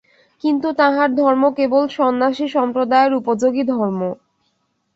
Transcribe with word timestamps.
কিন্তু 0.43 0.67
তাঁহার 0.79 1.09
ধর্ম 1.15 1.43
কেবল 1.57 1.83
সন্ন্যাসি-সম্প্রদায়ের 1.97 3.13
উপযোগী 3.19 3.63
ধর্ম। 3.71 4.01